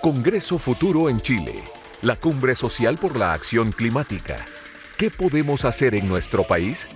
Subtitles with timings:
[0.00, 1.54] Congreso Futuro en Chile.
[2.02, 4.36] La cumbre social por la acción climática.
[4.98, 6.86] ¿Qué podemos hacer en nuestro país?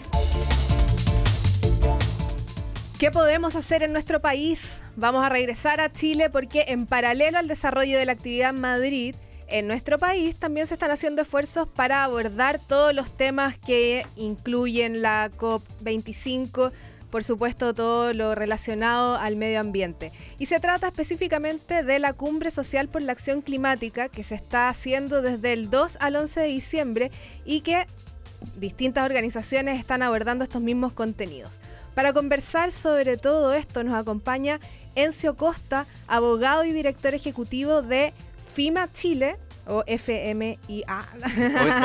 [2.99, 4.78] ¿Qué podemos hacer en nuestro país?
[4.97, 9.14] Vamos a regresar a Chile porque en paralelo al desarrollo de la actividad en Madrid,
[9.49, 15.03] en nuestro país también se están haciendo esfuerzos para abordar todos los temas que incluyen
[15.03, 16.70] la COP25,
[17.11, 20.12] por supuesto todo lo relacionado al medio ambiente.
[20.38, 24.69] Y se trata específicamente de la Cumbre Social por la Acción Climática que se está
[24.69, 27.10] haciendo desde el 2 al 11 de diciembre
[27.45, 27.86] y que
[28.56, 31.59] distintas organizaciones están abordando estos mismos contenidos.
[31.95, 34.61] Para conversar sobre todo esto nos acompaña
[34.95, 38.12] Encio Costa, abogado y director ejecutivo de
[38.55, 39.36] FIMA Chile,
[39.66, 40.58] o FMIA.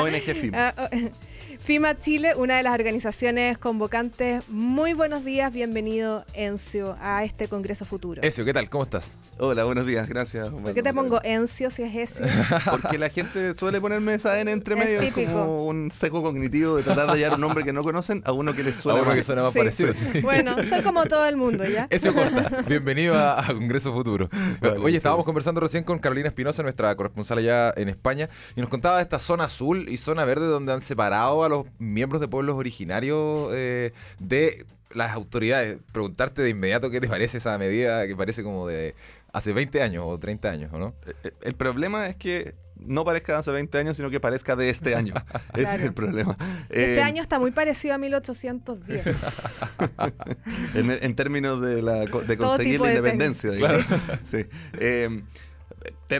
[0.01, 0.73] ONG FIMA.
[1.65, 4.47] FIMA Chile, una de las organizaciones convocantes.
[4.49, 8.21] Muy buenos días, bienvenido Encio a este Congreso Futuro.
[8.23, 8.69] Encio, ¿qué tal?
[8.69, 9.17] ¿Cómo estás?
[9.39, 10.49] Hola, buenos días, gracias.
[10.49, 12.23] ¿Por qué te pongo Encio si es ese?
[12.70, 16.84] Porque la gente suele ponerme esa N entre medio, es, como un seco cognitivo de
[16.84, 19.15] tratar de hallar un nombre que no conocen a uno que les suena, a uno
[19.15, 19.91] que suena más parecido.
[20.21, 21.87] Bueno, soy como todo el mundo, ¿ya?
[21.90, 24.29] Encio Costa, bienvenido a, Congreso Futuro.
[24.84, 28.97] Oye, estábamos conversando recién con Carolina Espinosa, nuestra corresponsal allá en España, y nos contaba
[28.97, 32.55] de esta zona azul y zona verde donde han separado a los miembros de pueblos
[32.57, 35.77] originarios eh, de las autoridades.
[35.91, 38.95] Preguntarte de inmediato qué te parece esa medida que parece como de
[39.34, 40.93] hace 20 años o 30 años, ¿o no?
[41.05, 44.55] Eh, eh, el problema es que no parezca de hace 20 años, sino que parezca
[44.55, 45.13] de este año.
[45.53, 46.37] Ese es el problema.
[46.70, 49.05] Este año está muy parecido a 1810.
[50.75, 53.51] en, términos de, la, de conseguir la independencia.
[54.23, 54.45] Sí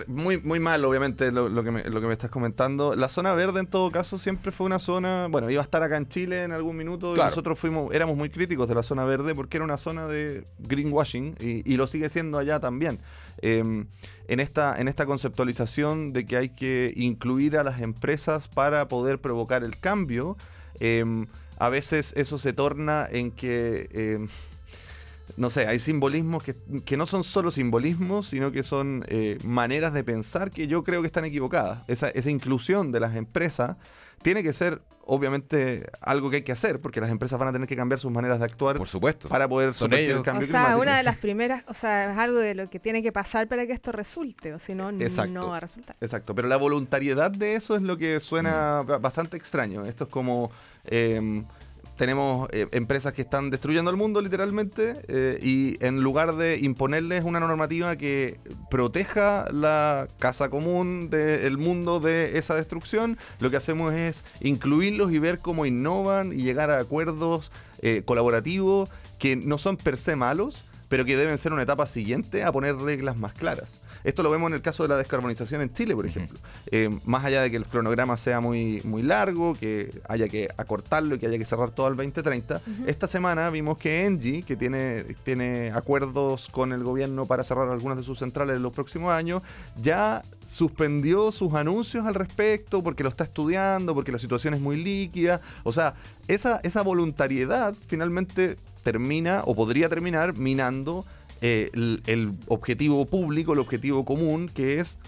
[0.08, 2.96] muy, muy mal, obviamente, lo, que me, lo que me estás comentando.
[2.96, 5.28] La zona verde, en todo caso, siempre fue una zona.
[5.30, 8.30] Bueno, iba a estar acá en Chile en algún minuto y nosotros fuimos éramos muy
[8.30, 12.38] críticos de la zona verde porque era una zona de greenwashing y, lo sigue siendo
[12.38, 13.00] allá también.
[13.42, 13.88] Em,
[14.28, 19.20] en, esta, en esta conceptualización de que hay que incluir a las empresas para poder
[19.20, 20.38] provocar el cambio,
[20.80, 21.28] em,
[21.60, 24.28] a veces eso se torna en que em,
[25.38, 30.04] no sé, hay simbolismos que, no son solo simbolismos, sino que son eh, maneras de
[30.04, 31.84] pensar que yo creo que están equivocadas.
[31.88, 33.78] Esa, esa inclusión de las empresas
[34.22, 37.68] tiene que ser obviamente algo que hay que hacer, porque las empresas van a tener
[37.68, 38.78] que cambiar sus maneras de actuar.
[38.78, 39.30] Por supuesto.
[39.30, 40.48] Para poder sostener el cambio.
[40.48, 43.12] O sea, una de las primeras, o sea, es algo de lo que tiene que
[43.12, 45.96] pasar para que esto resulte, o si no, no va a resultar.
[46.02, 49.02] Exacto, pero la voluntariedad de eso es lo que suena mm.
[49.02, 49.86] bastante extraño.
[49.86, 50.52] Esto es como...
[50.86, 51.44] Eh,
[51.96, 57.24] tenemos eh, empresas que están destruyendo el mundo literalmente eh, y en lugar de imponerles
[57.24, 58.38] una normativa que
[58.70, 65.20] proteja la casa común del mundo de esa destrucción, lo que hacemos es incluirlos y
[65.20, 67.52] ver cómo innovan y llegar a acuerdos
[67.82, 68.90] eh, colaborativos
[69.20, 72.76] que no son per se malos, pero que deben ser una etapa siguiente a poner
[72.76, 73.85] reglas más claras.
[74.06, 76.38] Esto lo vemos en el caso de la descarbonización en Chile, por ejemplo.
[76.72, 81.16] Eh, más allá de que el cronograma sea muy, muy largo, que haya que acortarlo
[81.16, 85.04] y que haya que cerrar todo al 2030, esta semana vimos que Engie, que tiene,
[85.24, 89.42] tiene acuerdos con el gobierno para cerrar algunas de sus centrales en los próximos años,
[89.82, 94.82] ya suspendió sus anuncios al respecto porque lo está estudiando, porque la situación es muy
[94.82, 95.42] líquida.
[95.64, 95.96] O sea,
[96.28, 101.06] esa, esa voluntariedad finalmente termina o podría terminar minando
[101.42, 105.00] eh, el, objetivo público, el objetivo común, que es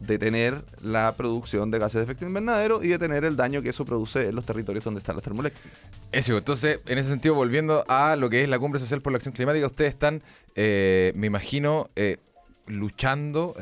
[0.00, 4.28] detener la producción de gases de efecto invernadero y detener el daño que eso produce
[4.28, 5.72] en los territorios donde están las termoeléctricas.
[6.12, 9.16] Eso, entonces, en ese sentido, volviendo a lo que es la cumbre social por la
[9.16, 10.22] acción climática, ustedes están,
[10.54, 12.18] eh, me imagino, eh,
[12.66, 13.54] luchando,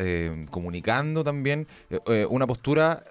[0.51, 1.69] comunicando también
[2.31, 3.05] una postura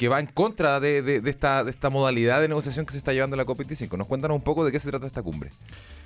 [0.00, 3.36] que va en contra de, esta, de esta modalidad de negociación que se está llevando
[3.36, 3.98] en la COP25.
[3.98, 5.50] Nos cuéntanos un poco de qué se trata esta cumbre.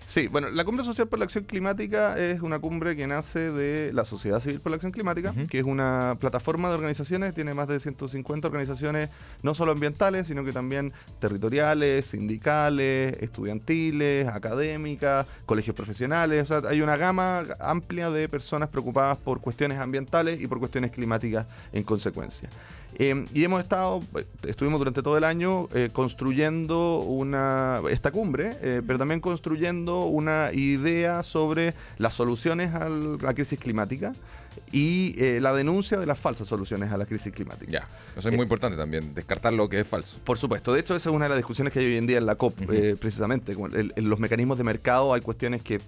[0.06, 3.92] Sí, bueno, la Cumbre Social por la Acción Climática es una cumbre que nace de
[3.92, 7.68] la Sociedad Civil por la Acción Climática, que es una plataforma de organizaciones, tiene más
[7.68, 9.10] de 150 organizaciones,
[9.42, 16.82] no solo ambientales, sino que también territoriales, sindicales, estudiantiles, académicas, colegios profesionales, o sea, hay
[16.82, 22.48] una gama amplia de personas preocupadas por cuestiones ambientales y por cuestiones climáticas en consecuencia.
[22.96, 24.00] Em, y hemos estado,
[24.46, 30.52] estuvimos durante todo el año eh, construyendo una, esta cumbre, eh, pero también construyendo una
[30.52, 34.12] idea sobre las soluciones a la crisis climática
[34.70, 37.72] y eh, la denuncia de las falsas soluciones a la crisis climática.
[37.72, 40.18] Ya, eso es muy importante también, descartar lo que es falso.
[40.22, 42.18] Por supuesto, de hecho esa es una de las discusiones que hay hoy en día
[42.18, 42.54] en la COP,
[43.00, 45.80] precisamente, en los mecanismos de mercado hay cuestiones que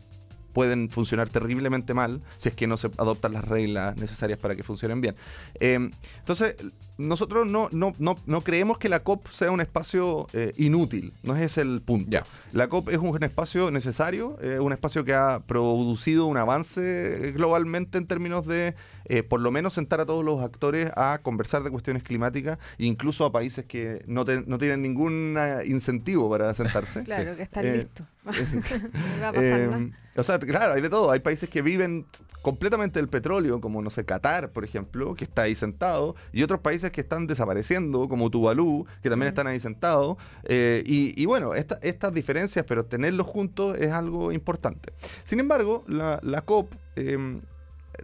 [0.57, 4.63] pueden funcionar terriblemente mal si es que no se adoptan las reglas necesarias para que
[4.63, 5.15] funcionen bien.
[5.61, 6.57] Eh, entonces,
[6.99, 11.37] nosotros no, no, no, no, creemos que la COP sea un espacio eh, inútil, no
[11.37, 12.19] es ese el punto.
[12.53, 17.99] La COP es un espacio necesario, eh, un espacio que ha producido un avance globalmente
[17.99, 18.75] en términos de,
[19.07, 23.25] eh, por lo menos, sentar a todos los actores a conversar de cuestiones climáticas, incluso
[23.25, 27.03] a países que no, te- no tienen ningún eh, incentivo para sentarse.
[27.05, 28.07] Claro, que están Eh, listos.
[28.25, 29.87] No va a pasar Eh, nada.
[30.17, 31.11] o sea, claro, hay de todo.
[31.11, 32.07] Hay países que viven
[32.43, 36.61] completamente del petróleo, como, no sé, Qatar, por ejemplo, que está ahí sentado, y otros
[36.61, 40.17] países que están desapareciendo, como Tuvalu, que también están ahí sentados.
[40.45, 44.93] Eh, y, y bueno, esta- estas diferencias, pero tenerlos juntos es algo importante.
[45.25, 46.73] Sin embargo, la, la COP...
[46.97, 47.41] eh,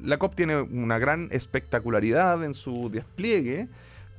[0.01, 3.69] la COP tiene una gran espectacularidad en su despliegue,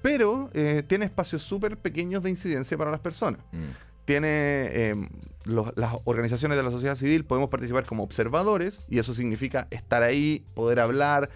[0.04, 3.72] pero eh, tiene espacios súper pequeños de incidencia para las personas Mm.
[4.06, 4.96] tiene eh,
[5.46, 10.04] los- las organizaciones de la sociedad civil, podemos participar como observadores y eso significa estar
[10.04, 11.30] ahí, poder hablar,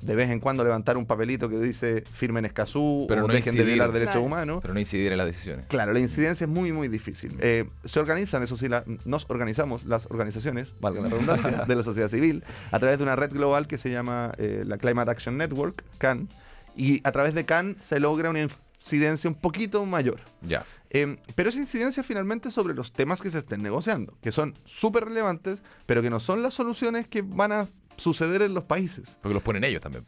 [0.00, 3.54] de vez en cuando levantar un papelito que dice firmen Escazú Pero o no dejen
[3.54, 3.74] de incidir.
[3.74, 4.26] violar derechos Claro.
[4.26, 4.58] humanos.
[4.62, 5.66] Pero no incidir en las decisiones.
[5.66, 7.34] Claro, la incidencia es muy, muy difícil.
[7.40, 11.82] Eh, se organizan, eso sí, la- nos organizamos las organizaciones, valga la redundancia, de la
[11.82, 15.36] sociedad civil, a través de una red global que se llama eh, la Climate Action
[15.38, 16.28] Network, CAN,
[16.76, 18.40] y a través de CAN se logra una
[18.80, 20.20] incidencia un poquito mayor.
[20.42, 20.64] Ya.
[20.90, 25.06] Eh, pero esa incidencia finalmente sobre los temas que se estén negociando, que son súper
[25.06, 29.16] relevantes, pero que no son las soluciones que van a suceder en los países.
[29.22, 30.04] Porque los ponen ellos también.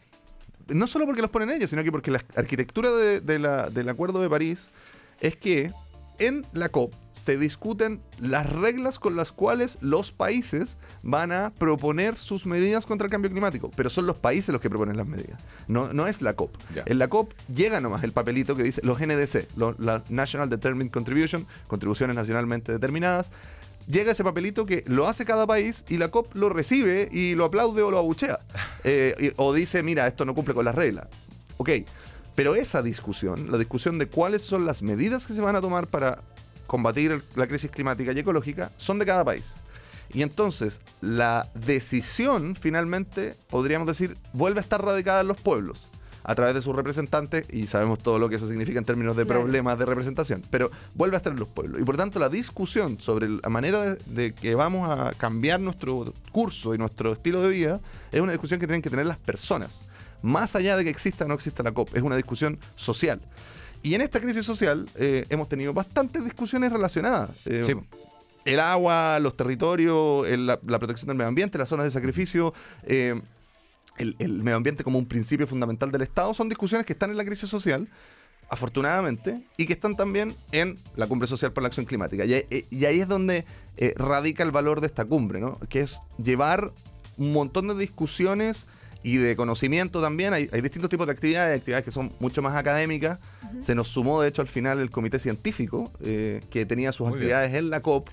[0.68, 3.88] No solo porque los ponen ellos, sino que porque la arquitectura de- de la- del
[3.88, 4.68] Acuerdo de París
[5.20, 5.70] es que
[6.18, 12.16] en la COP se discuten las reglas con las cuales los países van a proponer
[12.18, 15.38] sus medidas contra el cambio climático, pero son los países los que proponen las medidas,
[15.68, 16.56] no, no es la COP.
[16.86, 20.90] En la COP llega nomás el papelito que dice los NDC, los, la National Determined
[20.90, 23.28] Contribution, contribuciones nacionalmente determinadas,
[23.88, 27.44] llega ese papelito que lo hace cada país y la COP lo recibe y lo
[27.44, 28.38] aplaude o lo abuchea.
[28.88, 31.08] Eh, y- o dice, mira, esto no cumple con las reglas.
[31.56, 31.70] Ok,
[32.36, 35.88] pero esa discusión, la discusión de cuáles son las medidas que se van a tomar
[35.88, 36.18] para
[36.68, 39.54] combatir el- la crisis climática y ecológica, son de cada país.
[40.14, 45.88] Y entonces la decisión finalmente, podríamos decir, vuelve a estar radicada en los pueblos
[46.28, 49.24] a través de sus representantes y sabemos todo lo que eso significa en términos de
[49.24, 49.42] Claro.
[49.42, 51.80] problemas de representación, pero vuelve a estar en los pueblos.
[51.80, 56.12] Y por tanto la discusión sobre la manera de, de que vamos a cambiar nuestro
[56.32, 57.80] curso y nuestro estilo de vida
[58.10, 59.82] es una discusión que tienen que tener las personas.
[60.22, 63.20] Más allá de que exista o no exista la COP, es una discusión social.
[63.84, 67.30] Y en esta crisis social eh, hemos tenido bastantes discusiones relacionadas.
[67.44, 67.74] Eh, Sí.
[68.44, 72.54] El agua, los territorios, el- la, la protección del medio ambiente, las zonas de sacrificio,
[72.84, 73.20] eh,
[73.98, 77.16] el, el medio ambiente como un principio fundamental del Estado, son discusiones que están en
[77.16, 77.88] la crisis social,
[78.48, 82.24] afortunadamente, y que están también en la cumbre social por la acción climática.
[82.24, 83.44] Y, ahí- y ahí es donde
[83.76, 85.58] eh, radica el valor de esta cumbre, ¿no?
[85.68, 86.70] que es llevar
[87.18, 88.66] un montón de discusiones
[89.02, 90.32] y de conocimiento también.
[90.32, 93.18] Hay, hay distintos tipos de actividades, hay actividades que son mucho más académicas.
[93.60, 97.18] Se nos sumó, de hecho, al final el comité científico, eh, que tenía sus Muy
[97.18, 97.32] bien.
[97.34, 98.08] actividades en la COP.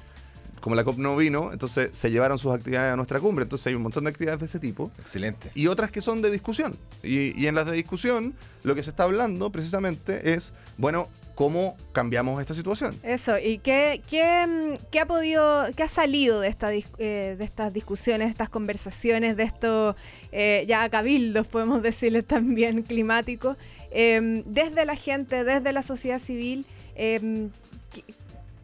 [0.64, 3.44] Como la COP no vino, entonces se llevaron sus actividades a nuestra cumbre.
[3.44, 5.50] Entonces hay un montón de actividades de ese tipo Excelente.
[5.56, 6.78] y otras que son de discusión.
[7.04, 8.34] Y, y en las de discusión,
[8.64, 12.96] lo que se está hablando precisamente es, bueno, cómo cambiamos esta situación.
[13.04, 17.44] Eso, ¿y qué, qué, qué ha podido, qué ha salido de, esta, dis- eh, de
[17.44, 19.98] estas discusiones, de estas conversaciones, de estos
[20.32, 23.58] eh, ya cabildos, podemos decirles también, climáticos,
[23.92, 26.66] eh, desde la gente, desde la sociedad civil?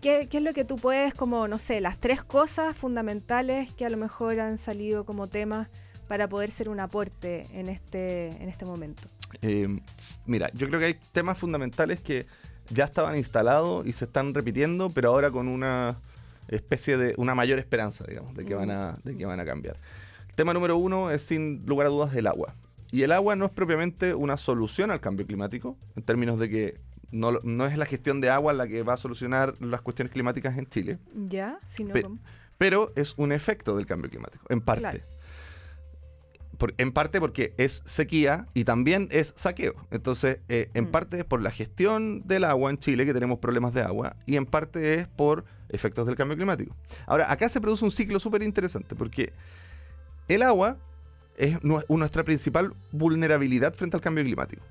[0.02, 3.72] ¿Qué- ¿Qué, qué es lo que tú puedes, como, no sé, las tres cosas fundamentales
[3.74, 5.68] que a lo mejor han salido como temas
[6.08, 9.04] para poder ser un aporte en este, en este momento?
[9.42, 9.68] Eh,
[10.26, 12.26] mira, yo creo que hay temas fundamentales que
[12.72, 15.98] ya estaban instalados y se están repitiendo, pero ahora con una
[16.48, 19.76] especie de una mayor esperanza, digamos, de que van a, de que van a cambiar.
[20.30, 22.56] El tema número uno es sin lugar a dudas el agua.
[22.92, 26.78] Y el agua no es propiamente una solución al cambio climático, en términos de que
[27.12, 30.68] no, es la gestión de agua la que va a solucionar las cuestiones climáticas en
[30.68, 31.00] Chile.
[31.28, 31.60] ¿Ya?
[31.66, 32.20] Si no, Pe- ¿cómo?
[32.58, 34.82] pero es un efecto del cambio climático, en parte.
[34.82, 35.00] Claro.
[36.58, 39.76] Por- en parte porque es sequía y también es saqueo.
[39.92, 40.92] Entonces, eh, en Mm.
[40.92, 44.36] parte es por la gestión del agua en Chile, que tenemos problemas de agua, y
[44.36, 46.76] en parte es por efectos del cambio climático.
[47.08, 49.32] Ahora, acá se produce un ciclo súper interesante, porque
[50.28, 50.76] el agua
[51.38, 54.62] es nu- nuestra principal vulnerabilidad frente al cambio climático.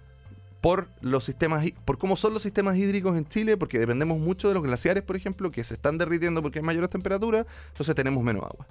[0.60, 4.54] Por los sistemas, por cómo son los sistemas hídricos en Chile, porque dependemos mucho de
[4.54, 8.42] los glaciares, por ejemplo, que se están derritiendo porque hay mayores temperaturas, entonces tenemos menos
[8.42, 8.66] agua.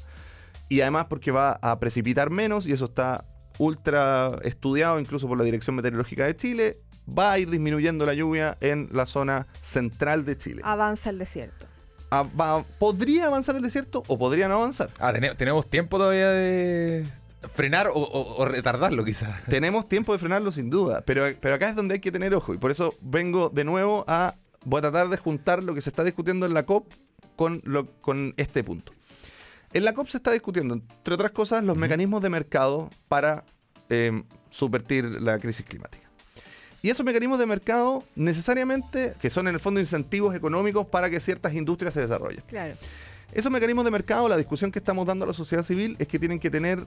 [0.70, 3.24] Y además porque va a precipitar menos, y eso está
[3.58, 6.77] ultra estudiado incluso por la Dirección Meteorológica de Chile,
[7.08, 10.62] va a ir disminuyendo la lluvia en la zona central de Chile.
[10.65, 11.65] Avanza el desierto.
[12.10, 14.89] a- va- podría avanzar el desierto o podría no avanzar.
[14.98, 17.06] Ah, tene- tenemos tiempo todavía de
[17.53, 19.44] frenar o, o- o retardarlo quizás.
[19.50, 22.53] Tenemos tiempo de frenarlo sin duda, pero, pero acá es donde hay que tener ojo
[22.53, 24.34] y por eso vengo de nuevo a
[24.65, 26.91] voy a tratar de juntar lo que se está discutiendo en la COP
[27.36, 28.91] con, lo, con este punto.
[29.74, 33.44] En la COP se está discutiendo, entre otras cosas, los mecanismos de mercado para
[33.89, 36.10] eh, subvertir la crisis climática.
[36.82, 41.20] Y esos mecanismos de mercado necesariamente, que son en el fondo incentivos económicos para que
[41.20, 42.44] ciertas industrias se desarrollen.
[42.48, 42.75] Claro.
[43.34, 46.17] Esos mecanismos de mercado, la discusión que estamos dando a la sociedad civil es que
[46.20, 46.79] tienen que tener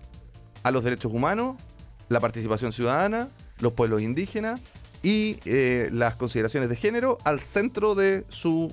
[0.63, 1.57] a los derechos humanos,
[2.09, 3.29] la participación ciudadana,
[3.61, 4.61] los pueblos indígenas
[5.03, 8.73] y eh, las consideraciones de género al centro de su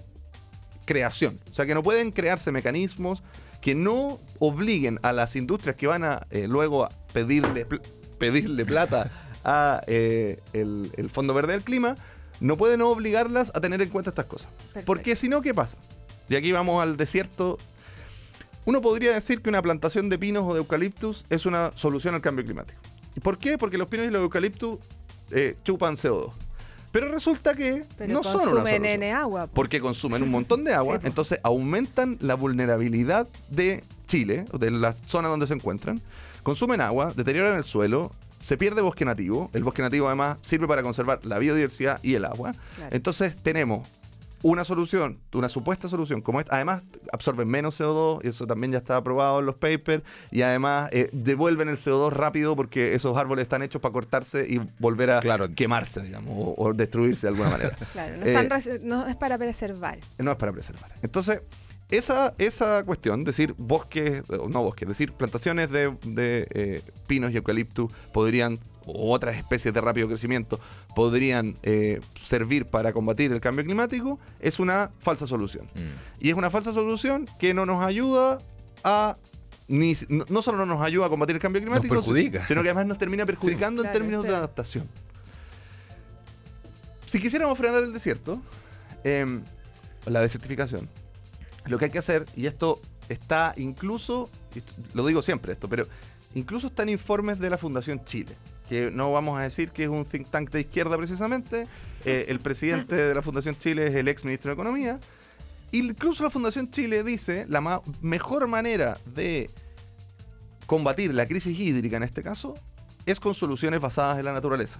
[0.86, 1.38] creación.
[1.51, 3.24] O sea, que no pueden crearse mecanismos
[3.62, 7.82] que no obliguen a las industrias que van a eh, luego a pedirle, pl-
[8.17, 9.12] pedirle plata
[9.44, 11.96] a eh, el, el Fondo Verde del Clima,
[12.39, 14.48] no pueden obligarlas a tener en cuenta estas cosas.
[14.58, 14.86] Perfecto.
[14.86, 15.77] Porque si no, ¿qué pasa?
[16.29, 17.58] Y aquí vamos al desierto.
[18.68, 22.22] Uno podría decir que una plantación de pinos o de eucaliptus es una solución al
[22.22, 22.78] cambio climático.
[23.16, 23.58] ¿Y por qué?
[23.58, 24.80] Porque los pinos y los eucaliptus
[25.32, 26.34] eh, chupan CO2.
[26.92, 29.04] Pero resulta que Pero no son una solución.
[29.04, 29.48] Agua.
[29.48, 29.54] po.
[29.54, 31.08] Porque consumen un montón de agua, Sí, po.
[31.08, 36.02] entonces aumentan la vulnerabilidad de Chile, o de la zona donde se encuentran.
[36.44, 38.12] Consumen agua, deterioran el suelo,
[38.44, 39.50] se pierde bosque nativo.
[39.54, 42.54] El bosque nativo además sirve para conservar la biodiversidad y el agua.
[42.76, 42.94] Claro.
[42.94, 43.88] Entonces tenemos
[44.44, 46.56] una solución, una supuesta solución como esta.
[46.56, 50.03] Además absorben menos CO2, y eso también ya está aprobado en los papers.
[50.32, 54.60] Y además eh, devuelven el CO2 rápido porque esos árboles están hechos para cortarse y
[54.79, 55.48] volver a Claro.
[55.56, 57.75] quemarse, digamos, o, o destruirse de alguna manera.
[57.94, 60.00] Claro, no, Eh, no es para preservar.
[60.20, 60.91] no es para preservar.
[61.01, 61.41] Entonces,
[61.89, 67.38] esa, esa cuestión, decir bosques, o no bosques, decir plantaciones de, de, eh, pinos y
[67.38, 70.60] eucaliptus podrían, o otras especies de rápido crecimiento,
[70.96, 75.65] podrían eh, servir para combatir el cambio climático, es una falsa solución.
[75.75, 76.25] Mm.
[76.25, 78.39] Y es una falsa solución que no nos ayuda
[78.84, 79.17] a...
[79.70, 82.48] Ni, no, solo no nos ayuda a combatir el cambio climático, perjudica.
[82.48, 84.88] sino que además nos termina perjudicando en Claro, términos de adaptación.
[87.06, 88.41] Si quisiéramos frenar el desierto,
[89.03, 89.44] em,
[90.06, 90.88] la desertificación,
[91.65, 92.79] lo que hay que hacer, y esto
[93.10, 94.29] está incluso,
[94.94, 95.86] lo digo siempre esto, pero
[96.36, 98.36] incluso está en informes de la Fundación Chile,
[98.68, 101.68] que no vamos a decir que es un think tank de izquierda precisamente,
[102.06, 105.00] eh, el presidente de la Fundación Chile es el ex ministro de Economía,
[105.72, 109.50] incluso la Fundación Chile dice la mejor manera de
[110.66, 112.56] combatir la crisis hídrica en este caso
[113.06, 114.80] es con soluciones basadas en la naturaleza.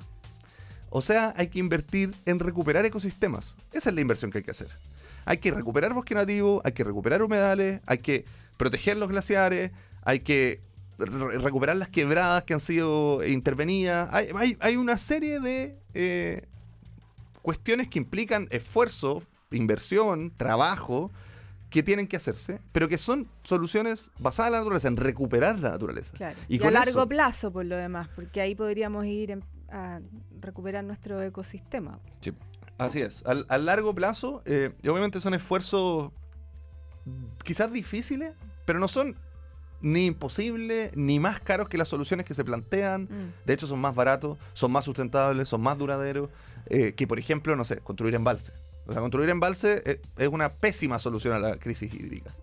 [0.90, 3.56] O sea, hay que invertir en recuperar ecosistemas.
[3.72, 4.68] Esa es la inversión que hay que hacer.
[5.26, 8.26] Hay que recuperar bosque nativo, hay que recuperar humedales, hay que
[8.58, 9.72] proteger los glaciares,
[10.04, 10.62] hay que
[10.98, 14.10] re- recuperar las quebradas que han sido intervenidas.
[14.14, 16.48] Hay, hay- hay una serie de eh,
[17.42, 21.12] cuestiones que implican esfuerzo, inversión, trabajo,
[21.70, 25.72] que tienen que hacerse, pero que son soluciones basadas en la naturaleza, en recuperar la
[25.72, 26.14] naturaleza.
[26.16, 26.38] Claro.
[26.48, 29.44] Y Y, a con largo eso- plazo, por lo demás, porque ahí podríamos ir en-
[29.70, 30.00] a
[30.40, 32.00] recuperar nuestro ecosistema.
[32.22, 32.32] Sí.
[32.78, 33.24] Así es.
[33.26, 36.12] Al, a largo plazo, eh, y obviamente son esfuerzos
[37.44, 38.34] quizás difíciles,
[38.66, 39.16] pero no son
[39.82, 43.04] ni imposibles ni más caros que las soluciones que se plantean.
[43.04, 43.46] Mm.
[43.46, 46.30] De hecho, son más baratos, son más sustentables, son más duraderos
[46.70, 48.52] eh, que, por ejemplo, no sé, construir embalse.
[48.86, 52.32] O sea, construir embalse eh, es una pésima solución a la crisis hídrica.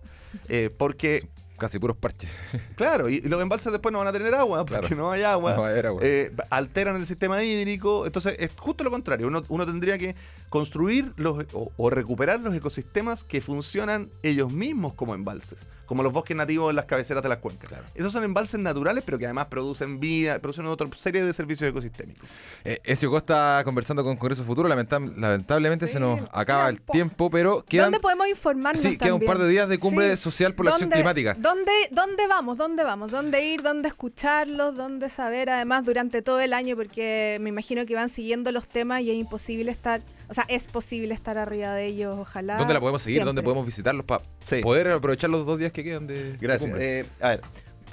[0.49, 2.29] Eh, porque, Casi puros parches.
[2.75, 4.95] claro, y, y los embalses después no van a tener agua porque Claro.
[4.95, 5.53] no hay agua.
[5.55, 6.01] No va a haber agua.
[6.03, 8.05] Eh, alteran el sistema hídrico.
[8.05, 9.27] Entonces, es justo lo contrario.
[9.27, 10.15] Uno, uno tendría que
[10.49, 16.13] construir los, o, o recuperar los ecosistemas que funcionan ellos mismos como embalses, como los
[16.13, 17.71] bosques nativos en las cabeceras de las cuencas.
[17.93, 22.29] Esos son embalses naturales, pero que además producen vida, producen otra serie de servicios ecosistémicos.
[22.63, 24.69] Eh, Ezio Costa conversando con Congreso Futuro.
[24.69, 27.29] Lamenta- lamentablemente Sí, se nos acaba el tiempo.
[27.29, 30.65] pero quedan, ¿Dónde podemos informarnos sí, queda un par de días de cumbre social por
[30.65, 31.35] la acción ¿Dónde- climática.
[31.45, 32.57] ¿Dónde, ¿Dónde vamos?
[32.57, 33.11] ¿Dónde vamos?
[33.11, 33.61] ¿Dónde ir?
[33.61, 34.75] ¿Dónde escucharlos?
[34.75, 35.49] ¿Dónde saber?
[35.49, 39.17] Además, durante todo el año, porque me imagino que van siguiendo los temas y es
[39.17, 42.57] imposible estar, o sea, es posible estar arriba de ellos, ojalá.
[42.57, 43.23] ¿Dónde la podemos seguir?
[43.23, 44.61] ¿Dónde podemos visitarlos para Sí.
[44.61, 46.69] poder aprovechar los dos días que quedan de de Gracias.
[46.69, 46.99] cumbre?
[47.01, 47.41] Eh, a ver,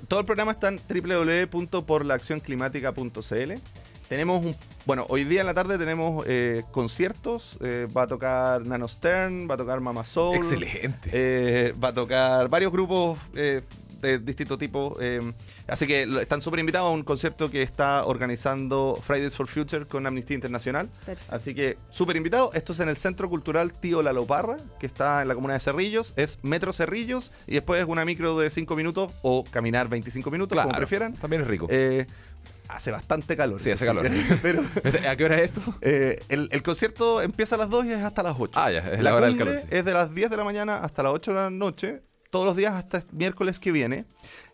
[0.09, 3.52] todo el programa está en www.porlaaccionclimática.cl.
[4.09, 4.54] Tenemos un.
[4.85, 7.56] Bueno, hoy día en la tarde tenemos eh, conciertos.
[7.61, 10.37] eh, va a tocar Nano Stern, va a tocar Mama Soul.
[10.37, 11.11] Excelente.
[11.12, 13.62] eh, va a tocar varios grupos eh,
[14.00, 14.97] de distinto tipo.
[15.00, 15.21] eh,
[15.68, 19.87] así que lo- están súper invitados a un concierto que está organizando Fridays for Future
[19.87, 20.88] con Amnistía Internacional.
[21.06, 21.35] Perfecto.
[21.35, 22.50] Así que súper invitado.
[22.52, 25.61] Esto es en el Centro Cultural Tío Lalo Parra, que está en la comuna de
[25.61, 26.12] Cerrillos.
[26.16, 30.56] Es Metro Cerrillos y después es una micro de 5 minutos o caminar 25 minutos,
[30.61, 31.12] como prefieran.
[31.14, 31.68] También es rico.
[32.72, 33.60] Hace bastante calor.
[33.60, 34.06] Sí, hace calor.
[34.42, 34.64] Pero
[35.08, 35.60] ¿A qué hora es esto?
[35.82, 38.52] eh, el, el concierto empieza a las 2 y es hasta las 8.
[38.60, 39.66] Ah, ya, es la hora del calor, sí.
[39.70, 42.00] Es de las 10 de la mañana hasta las 8 de la noche,
[42.30, 44.06] todos los días hasta el miércoles que viene.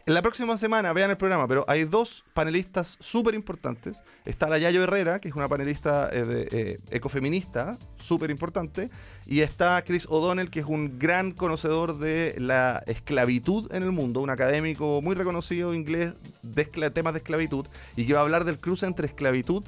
[0.09, 4.00] En la próxima semana, vean el programa, pero hay dos panelistas súper importantes.
[4.25, 8.88] Está la Yayo Herrera, que es una panelista eh, de, eh, ecofeminista, súper importante.
[9.27, 14.23] Y está Chris O'Donnell, que es un gran conocedor de la esclavitud en el mundo,
[14.23, 18.57] un académico muy reconocido inglés de temas de esclavitud, y que va a hablar del
[18.57, 19.62] cruce entre esclavitud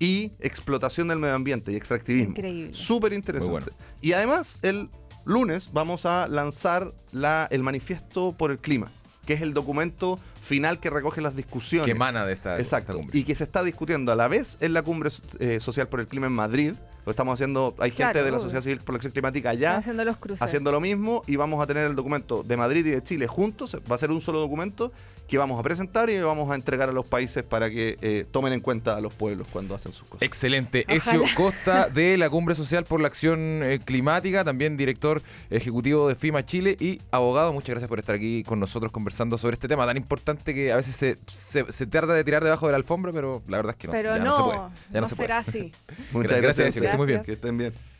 [0.00, 2.30] y explotación del medio ambiente y extractivismo.
[2.30, 2.74] Increíble.
[2.74, 3.70] Súper interesante.
[3.70, 3.76] Bueno.
[4.00, 4.88] Y además, el
[5.24, 8.90] lunes vamos a lanzar la, el manifiesto por el clima,
[9.24, 11.86] que es el documento final que recoge las discusiones.
[11.86, 12.96] Que emana de esta, esta Exacto.
[12.98, 13.18] cumbre.
[13.18, 16.06] Y que se está discutiendo a la vez en la cumbre eh, social por el
[16.06, 16.74] clima en Madrid.
[17.06, 18.40] Lo estamos haciendo, hay gente de la.
[18.40, 20.40] Sociedad Civil por la Acción Climática allá haciendo los cruces.
[20.40, 23.76] haciendo lo mismo y vamos a tener el documento de Madrid y de Chile juntos.
[23.90, 24.90] Va a ser un solo documento
[25.28, 28.52] que vamos a presentar y vamos a entregar a los países para que eh, tomen
[28.52, 30.22] en cuenta a los pueblos cuando hacen sus cosas.
[30.22, 30.84] Excelente.
[30.88, 36.14] Ezio Costa de la Cumbre Social por la Acción eh, Climática, también director ejecutivo de
[36.14, 37.52] FIMA Chile y abogado.
[37.52, 40.76] Muchas gracias por estar aquí con nosotros conversando sobre este tema tan importante que a
[40.76, 43.76] veces se, se, se trata de tirar debajo de la alfombra, pero la verdad es
[43.76, 44.58] que no, Pero ya no, no, se puede.
[44.58, 45.26] Ya no, no se puede.
[45.26, 45.72] será así.
[46.12, 46.68] Muchas Gracias, gracias.
[46.68, 47.22] Ezio, que estés muy bien.
[47.22, 47.93] Que estén bien.